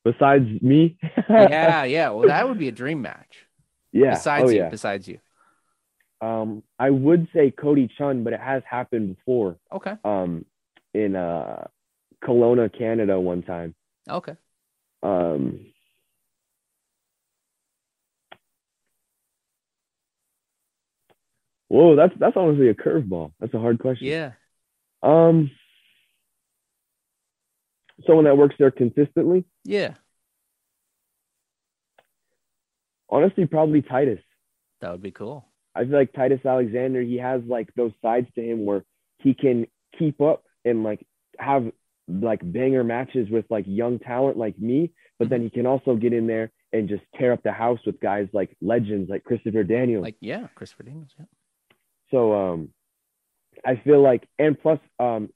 [0.04, 0.96] Besides me,
[1.28, 2.10] yeah, yeah.
[2.10, 3.46] Well, that would be a dream match.
[3.92, 4.68] yeah, Besides oh, you, yeah.
[4.68, 5.18] besides you.
[6.20, 9.56] Um, I would say Cody Chun, but it has happened before.
[9.72, 9.94] Okay.
[10.04, 10.44] Um,
[10.94, 11.66] in uh,
[12.24, 13.74] Kelowna, Canada, one time.
[14.08, 14.36] Okay.
[15.02, 15.66] Um,
[21.68, 23.32] whoa, that's that's honestly a curveball.
[23.40, 24.06] That's a hard question.
[24.06, 24.32] Yeah.
[25.02, 25.50] Um,
[28.06, 29.44] someone that works there consistently.
[29.64, 29.94] Yeah.
[33.08, 34.20] Honestly, probably Titus.
[34.80, 35.46] That would be cool.
[35.74, 38.84] I feel like Titus Alexander, he has like those sides to him where
[39.18, 39.66] he can
[39.98, 41.06] keep up and like
[41.38, 41.70] have
[42.08, 46.12] like banger matches with like young talent like me, but then he can also get
[46.12, 50.02] in there and just tear up the house with guys like legends like Christopher Daniels.
[50.02, 51.10] Like, yeah, Christopher Daniels.
[51.18, 51.26] Yeah.
[52.10, 52.68] So um
[53.64, 55.30] I feel like and plus um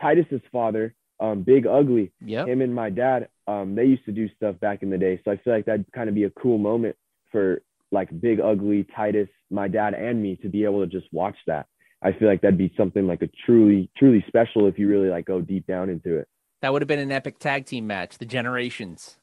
[0.00, 2.12] Titus's father, um Big Ugly,
[2.46, 5.20] him and my dad, um, they used to do stuff back in the day.
[5.24, 6.96] So I feel like that'd kind of be a cool moment
[7.30, 11.36] for like Big Ugly, Titus, my dad, and me to be able to just watch
[11.46, 11.66] that.
[12.02, 15.24] I feel like that'd be something like a truly, truly special if you really like
[15.24, 16.26] go deep down into it.
[16.60, 19.18] That would have been an epic tag team match, the Generations.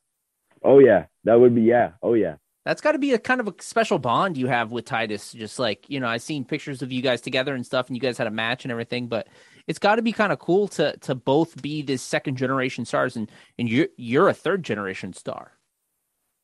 [0.63, 1.91] Oh yeah, that would be yeah.
[2.01, 2.35] Oh yeah.
[2.69, 5.33] That's got to be a kind of a special bond you have with Titus.
[5.33, 7.99] Just like you know, I've seen pictures of you guys together and stuff, and you
[7.99, 9.07] guys had a match and everything.
[9.07, 9.27] But
[9.65, 13.15] it's got to be kind of cool to to both be this second generation stars,
[13.15, 15.53] and and you're you're a third generation star.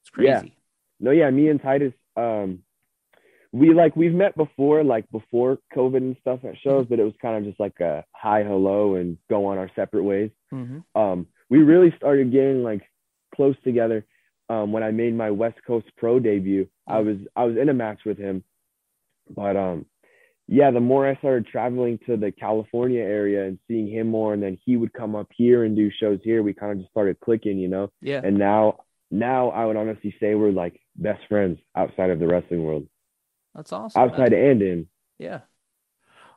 [0.01, 0.27] It's crazy.
[0.27, 0.41] Yeah.
[0.99, 2.63] No, yeah, me and Titus, um,
[3.51, 7.13] we like we've met before, like before COVID and stuff at shows, but it was
[7.21, 10.31] kind of just like a hi hello and go on our separate ways.
[10.49, 12.81] hmm um, we really started getting like
[13.35, 14.07] close together
[14.49, 16.67] um, when I made my West Coast Pro debut.
[16.87, 18.43] I was I was in a match with him,
[19.29, 19.85] but um,
[20.47, 24.43] yeah, the more I started traveling to the California area and seeing him more, and
[24.43, 27.19] then he would come up here and do shows here, we kind of just started
[27.19, 27.89] clicking, you know.
[28.01, 28.21] Yeah.
[28.23, 32.63] And now now I would honestly say we're like best friends outside of the wrestling
[32.63, 32.87] world,
[33.55, 34.01] That's awesome.
[34.01, 34.87] outside and in.
[35.17, 35.41] Yeah.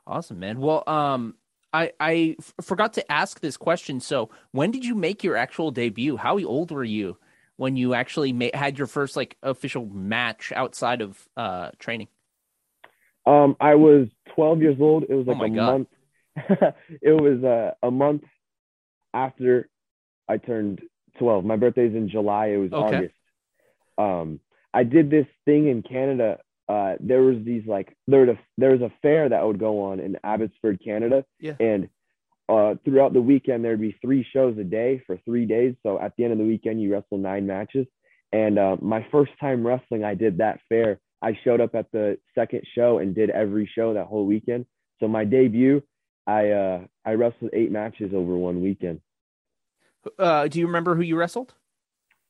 [0.07, 0.59] Awesome, man.
[0.59, 1.35] Well, um,
[1.75, 4.01] I I f- forgot to ask this question.
[4.01, 6.17] So, when did you make your actual debut?
[6.17, 7.19] How old were you
[7.59, 12.09] when you actually ma- had your first like official match outside of uh training?
[13.27, 15.03] Um, I was 12 years old.
[15.05, 15.67] It was Oh like my a God.
[15.73, 15.89] month.
[17.03, 18.23] it was uh, a month
[19.13, 19.69] after
[20.29, 20.81] I turned
[21.19, 21.45] 12.
[21.45, 22.47] My birthday's in July.
[22.47, 22.97] It was Okay.
[22.97, 23.15] August.
[23.99, 24.41] Um,
[24.73, 26.39] I did this thing in Canada.
[26.69, 29.83] Uh, there was these like there was a there was a fair that would go
[29.83, 31.55] on in Abbotsford, Canada, Yeah.
[31.59, 31.89] and
[32.49, 35.75] uh, throughout the weekend there'd be three shows a day for three days.
[35.83, 37.87] So at the end of the weekend, you wrestle nine matches.
[38.33, 41.01] And uh, my first time wrestling, I did that fair.
[41.23, 44.67] I showed up at the second show and did every show that whole weekend.
[45.01, 45.83] So my debut,
[46.27, 49.01] I uh, I wrestled eight matches over one weekend.
[50.19, 51.55] Uh, do you remember who you wrestled?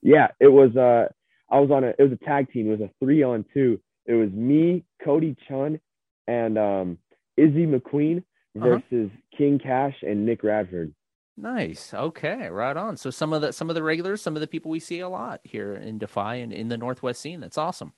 [0.03, 1.09] Yeah, it was uh
[1.51, 2.69] I was on a it was a tag team.
[2.69, 3.81] It was a three on two.
[4.07, 5.81] It was me, Cody Chun,
[6.27, 6.99] and um
[7.37, 8.23] Izzy McQueen
[8.61, 8.81] Uh-huh.
[8.91, 10.95] versus King Cash and Nick Radford.
[11.37, 11.95] Nice.
[11.95, 12.97] Okay, right on.
[12.97, 15.09] So some of the some of the regulars, some of the people we see a
[15.09, 17.39] lot here in Defy and in the Northwest scene.
[17.41, 17.93] That's awesome.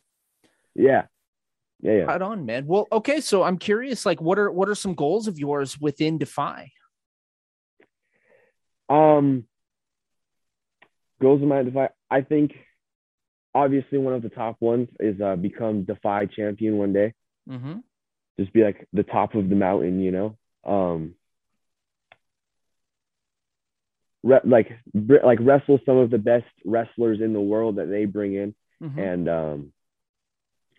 [0.75, 1.07] Yeah.
[1.81, 2.03] Yeah, yeah.
[2.03, 2.67] Right on, man.
[2.67, 3.23] Well, okay.
[3.23, 6.71] So I'm curious, like, what are what are some goals of yours within Defy?
[8.91, 9.45] Um
[11.23, 11.89] goals of my Defy.
[12.11, 12.53] I think
[13.55, 17.15] obviously one of the top ones is uh become Defy champion one day.
[17.49, 17.79] Mm-hmm.
[18.39, 20.37] Just be like the top of the mountain, you know.
[20.65, 21.15] Um
[24.23, 28.05] re- like br- like wrestle some of the best wrestlers in the world that they
[28.05, 28.99] bring in Mm-hmm.
[28.99, 29.73] and um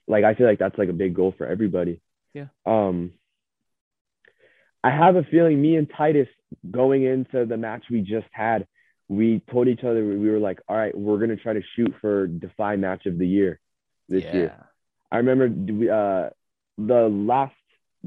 [0.08, 2.02] like I feel like that's like a big goal for everybody.
[2.34, 2.48] Yeah.
[2.66, 3.12] Um
[4.84, 6.28] I have a feeling me and Titus
[6.72, 8.66] going into the match we just had,
[9.08, 12.26] we told each other we were like, all right, we're gonna try to shoot for
[12.26, 13.60] Defy match of the year
[14.10, 14.34] this yeah.
[14.34, 14.68] year.
[15.12, 16.30] I remember uh,
[16.80, 17.54] the last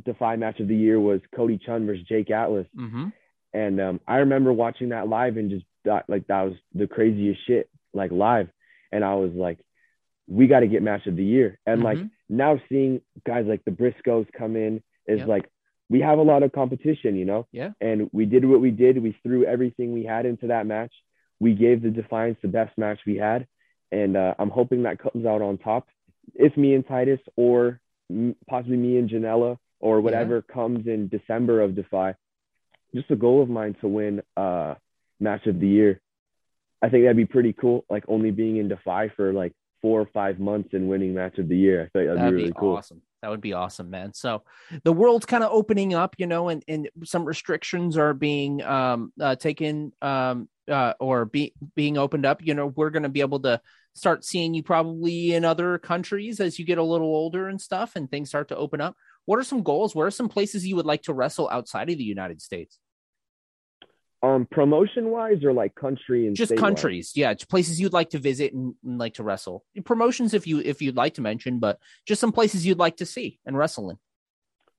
[0.05, 3.09] Defy match of the year was Cody Chhun versus Jake Atlas, Mm-hmm.
[3.53, 7.47] and um, I remember watching that live and just thought like that was the craziest
[7.47, 8.49] shit like live,
[8.93, 9.59] and I was like,
[10.27, 12.11] we got to get match of the year, and like Mhm.
[12.29, 15.29] now seeing guys like the Briscoes come in is Yep.
[15.29, 15.49] like
[15.91, 17.73] we have a lot of competition, you know, Yeah.
[17.81, 19.01] and we did what we did.
[19.03, 20.93] We threw everything we had into that match.
[21.41, 23.47] We gave the Defiance the best match we had,
[23.93, 25.87] and uh, I'm hoping that comes out on top.
[26.35, 27.81] It's me and Titus, or
[28.49, 32.15] possibly me and Janela, or whatever comes in December of Defy.
[32.95, 34.77] Just a goal of mine to win uh,
[35.21, 36.01] match of the year.
[36.81, 37.85] I think that'd be pretty cool.
[37.91, 41.49] Like only being in Defy for like four or five months and winning match of
[41.51, 41.83] the year.
[41.83, 42.77] I think that'd, That'd be really be cool.
[42.77, 43.03] awesome.
[43.21, 44.15] That would be awesome, man.
[44.15, 44.43] So
[44.85, 49.13] the world's kind of opening up, you know, and, and some restrictions are being um,
[49.21, 52.41] uh, taken um, uh, or be, being opened up.
[52.43, 53.61] You know, we're going to be able to
[53.95, 57.97] start seeing you probably in other countries as you get a little older and stuff,
[57.97, 58.97] and things start to open up.
[59.27, 59.95] What are some goals?
[59.95, 62.79] Where are some places you would like to wrestle outside of the United States?
[64.23, 68.55] Um, promotion wise or like country and Just countries, yeah, places you'd like to visit
[68.55, 69.65] and, and like to wrestle.
[69.85, 73.07] Promotions, if you if you'd like to mention, but just some places you'd like to
[73.07, 73.99] see and wrestle in.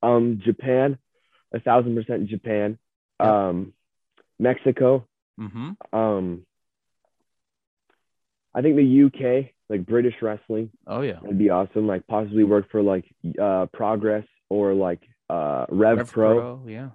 [0.01, 0.97] Um, Japan,
[1.53, 2.79] a thousand percent Japan.
[3.19, 3.29] Yep.
[3.29, 3.73] Um,
[4.39, 5.08] Mexico.
[5.39, 5.97] Mm-hmm.
[5.97, 6.45] Um,
[8.55, 11.19] I think the UK, like British wrestling, Oh yeah.
[11.21, 11.86] would be awesome.
[11.86, 13.05] Like possibly work for like
[13.39, 16.63] uh Progress or like uh Rev, Rev Pro.
[16.67, 16.89] yeah.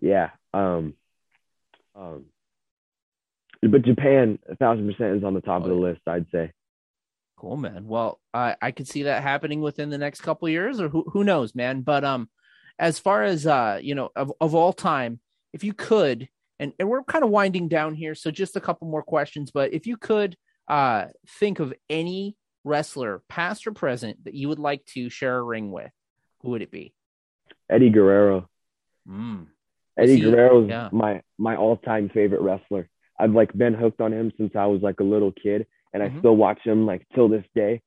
[0.00, 0.30] Yeah.
[0.54, 0.94] Um,
[1.94, 2.26] um,
[3.62, 5.80] but Japan, a thousand percent is on the top Oh, of the yeah.
[5.90, 6.00] list.
[6.06, 6.52] I'd say.
[7.36, 7.86] Cool, man.
[7.86, 11.04] Well, I I could see that happening within the next couple of years, or who
[11.12, 11.82] who knows, man.
[11.82, 12.28] But um,
[12.78, 15.20] as far as uh, you know, of of all time,
[15.52, 18.88] if you could, and and we're kind of winding down here, so just a couple
[18.88, 19.50] more questions.
[19.52, 20.36] But if you could,
[20.68, 21.06] uh,
[21.38, 25.70] think of any wrestler, past or present, that you would like to share a ring
[25.70, 25.90] with,
[26.42, 26.92] who would it be?
[27.70, 28.48] Eddie Guerrero.
[29.08, 29.46] Mm.
[29.98, 30.88] Eddie he- Guerrero's yeah.
[30.92, 32.88] my my all time favorite wrestler.
[33.18, 36.16] I've like been hooked on him since I was like a little kid, and Mhm.
[36.16, 37.82] I still watch him like till this day.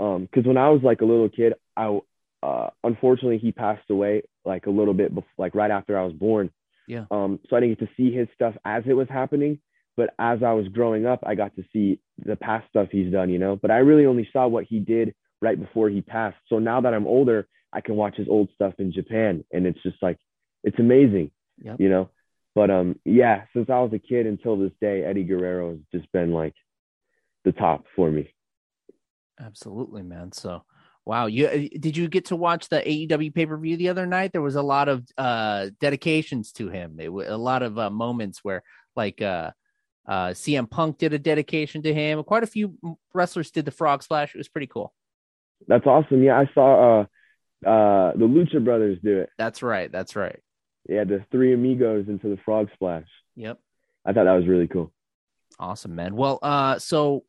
[0.00, 1.98] Um, because when I was like a little kid, I
[2.42, 6.12] uh unfortunately he passed away like a little bit before, like right after I was
[6.12, 6.50] born.
[6.88, 7.04] Yeah.
[7.10, 9.60] Um, so I didn't get to see his stuff as it was happening,
[9.96, 13.30] but as I was growing up, I got to see the past stuff he's done,
[13.30, 13.54] you know.
[13.54, 16.36] But I really only saw what he did right before he passed.
[16.48, 19.82] So now that I'm older, I can watch his old stuff in Japan, and it's
[19.82, 20.18] just like
[20.64, 21.30] it's amazing
[21.62, 21.80] Yep.
[21.80, 22.10] you know.
[22.54, 26.10] But um, yeah, since I was a kid until this day, Eddie Guerrero has just
[26.12, 26.54] been like
[27.44, 28.32] the top for me.
[29.40, 30.32] Absolutely, man.
[30.32, 30.62] So,
[31.04, 34.06] wow, you uh, did you get to watch the AEW pay per view the other
[34.06, 34.32] night?
[34.32, 36.98] There was a lot of uh dedications to him.
[37.00, 38.62] It was a lot of uh, moments where,
[38.96, 39.52] like, uh,
[40.06, 42.22] uh, CM Punk did a dedication to him.
[42.24, 42.76] Quite a few
[43.14, 44.34] wrestlers did the frog splash.
[44.34, 44.92] It was pretty cool.
[45.68, 46.22] That's awesome.
[46.22, 47.06] Yeah, I saw uh
[47.66, 49.30] uh the Lucha Brothers do it.
[49.38, 49.90] That's right.
[49.90, 50.38] That's right.
[50.88, 53.06] Yeah, the three amigos into the frog splash.
[53.36, 53.58] Yep.
[54.04, 54.92] I thought that was really cool.
[55.58, 56.16] Awesome, man.
[56.16, 57.24] Well, uh, so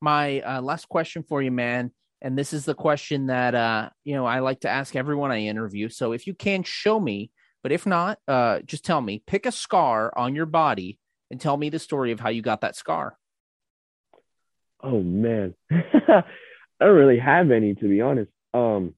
[0.00, 1.90] my uh, last question for you, man,
[2.20, 5.40] and this is the question that uh, you know I like to ask everyone I
[5.40, 5.88] interview.
[5.88, 7.30] So if you can show me,
[7.62, 9.22] but if not, uh, just tell me.
[9.26, 10.98] Pick a scar on your body
[11.30, 13.18] and tell me the story of how you got that scar.
[14.82, 15.54] Oh man.
[15.70, 16.22] I
[16.80, 18.30] don't really have any to be honest.
[18.52, 18.94] Um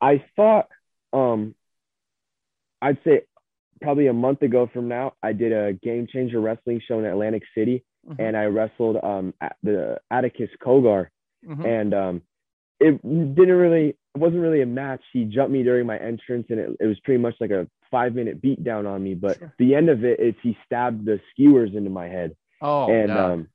[0.00, 0.68] I thought
[1.12, 1.54] um
[2.82, 3.22] I'd say
[3.80, 7.42] probably a month ago from now, I did a game changer wrestling show in Atlantic
[7.54, 8.16] City Mhm.
[8.20, 11.08] and I wrestled um at the Atticus Cogar
[11.44, 11.64] Mhm.
[11.64, 12.22] and um
[12.80, 15.02] it didn't really it wasn't really a match.
[15.12, 18.14] He jumped me during my entrance and it, it was pretty much like a five
[18.14, 19.14] minute beat down on me.
[19.14, 19.52] But Sure.
[19.58, 23.30] the end of it is he stabbed the skewers into my head Oh, and God.
[23.32, 23.48] um,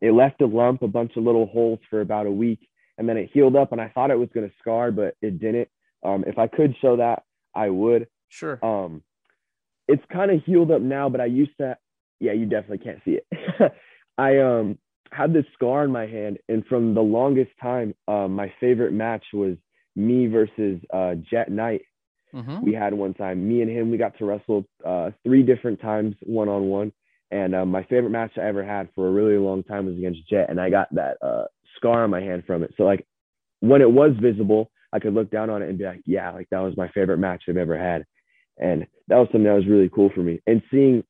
[0.00, 2.67] it left a lump, a bunch of little holes for about a week,
[2.98, 3.72] and then it healed up.
[3.72, 5.68] And I thought it was going to scar, but it didn't.
[6.04, 7.22] Um, if I could show that,
[7.54, 8.08] I would.
[8.28, 8.58] sure.
[8.64, 9.02] Um,
[9.88, 11.76] it's kind of healed up now, but I used to.
[12.20, 13.72] Yeah, you definitely can't see it.
[14.18, 14.78] I um
[15.12, 19.24] had this scar on my hand, and from the longest time, um, my favorite match
[19.32, 19.56] was
[19.96, 21.82] me versus uh, Jet Knight.
[22.34, 22.62] Mhm.
[22.62, 26.14] We had one time, me and him, we got to wrestle uh, three different times
[26.22, 26.92] one on one.
[27.30, 30.28] And uh, my favorite match I ever had for a really long time was against
[30.28, 31.44] Jet, and I got that uh,
[31.78, 32.74] scar on my hand from it.
[32.76, 33.06] So like
[33.60, 36.48] when it was visible, I could look down on it and be like, yeah, like
[36.50, 38.04] that was my favorite match I've ever had,
[38.58, 40.40] and that was something that was really cool for me.
[40.46, 41.04] And seeing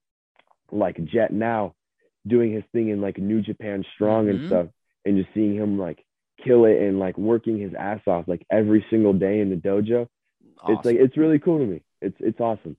[0.71, 1.75] like Jet now
[2.27, 4.31] doing his thing in like New Japan Strong Mhm.
[4.31, 4.67] and stuff,
[5.05, 6.05] and just seeing him like
[6.45, 10.07] kill it and like working his ass off like every single day in the dojo,
[10.69, 11.83] it's like it's really cool to me.
[12.01, 12.77] It's it's awesome.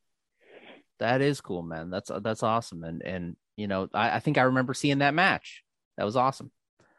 [0.99, 1.89] That is cool, man.
[1.89, 2.83] That's that's awesome.
[2.83, 5.63] And and you know, I, I think I remember seeing that match.
[5.97, 6.51] That was awesome.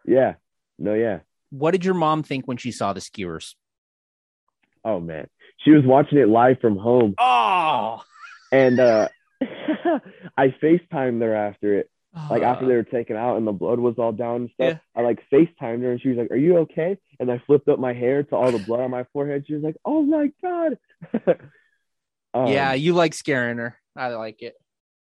[0.05, 0.35] Yeah.
[0.81, 1.21] No, yeah.
[1.51, 3.55] What did your mom think when she saw the skewers?
[4.85, 5.29] Oh man,
[5.59, 8.03] she was watching it live from home, Oh,
[8.51, 9.09] and uh,
[10.37, 11.91] I FaceTimed her after it.
[12.29, 15.01] Like after they were taken out and the blood was all down and stuff, Yeah.
[15.01, 17.79] I like FaceTimed her and she was like, "Are you okay?" And I flipped up
[17.79, 19.45] my hair to all the blood on my forehead.
[19.47, 20.79] She was like, "Oh my god!"
[22.33, 23.77] Um, yeah, you like scaring her.
[23.97, 24.55] I like it.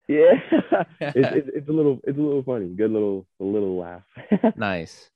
[0.09, 0.33] yeah.
[0.99, 2.67] it's, it's, it's a little it's a little funny.
[2.67, 4.03] Good little a little laugh.
[4.57, 5.09] nice.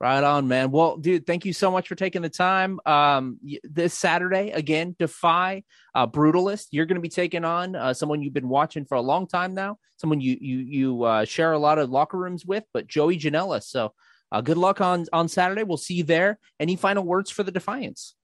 [0.00, 0.70] Right on, man.
[0.70, 2.80] Well, dude, thank you so much for taking the time.
[2.84, 5.62] Um, this Saturday again, Defy
[5.94, 6.66] uh, Brutalist.
[6.72, 9.54] You're going to be taking on uh, someone you've been watching for a long time
[9.54, 9.78] now.
[9.96, 13.62] Someone you you you uh, share a lot of locker rooms with, but Joey Janela.
[13.62, 13.94] So,
[14.32, 15.62] uh, good luck on on Saturday.
[15.62, 16.38] We'll see you there.
[16.58, 18.16] Any final words for the Defiance?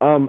[0.00, 0.28] Um,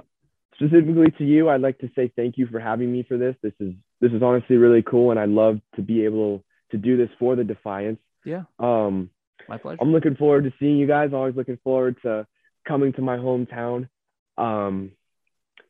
[0.54, 3.36] specifically to you, I'd like to say thank you for having me for this.
[3.42, 6.96] This is this is honestly really cool, and I'd love to be able to do
[6.96, 8.00] this for the Defiance.
[8.24, 8.44] Yeah.
[8.58, 9.10] Um,
[9.48, 9.78] My pleasure.
[9.80, 11.10] I'm looking forward to seeing you guys.
[11.12, 12.26] Always looking forward to
[12.66, 13.88] coming to my hometown.
[14.36, 14.92] Um,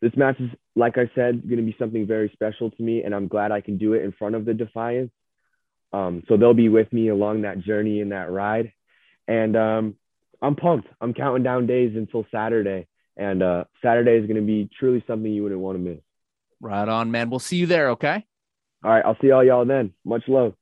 [0.01, 3.15] this match is, like I said, going to be something very special to me, and
[3.15, 5.11] I'm glad I can do it in front of the Defiance.
[5.93, 8.73] Um, so they'll be with me along that journey and that ride,
[9.29, 9.95] and um,
[10.43, 10.89] I'm pumped.
[11.01, 12.87] I'm counting down days until Saturday,
[13.17, 16.01] and uh, Saturday is going to be truly something you wouldn't want to miss.
[16.61, 17.31] Right on, man.
[17.31, 17.91] We'll see you there.
[17.91, 18.27] Okay.
[18.85, 19.95] All right, I'll see all y'all then.
[20.05, 20.55] Much love.